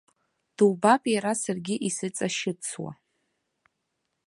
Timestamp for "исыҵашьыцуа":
1.87-2.91